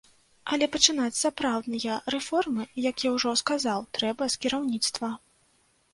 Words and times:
Але 0.55 0.67
пачынаць 0.75 1.17
сапраўдныя 1.23 1.97
рэформы, 2.15 2.63
як 2.89 3.05
я 3.09 3.13
ўжо 3.19 3.37
сказаў, 3.45 3.79
трэба 3.99 4.23
з 4.37 4.45
кіраўніцтва. 4.47 5.15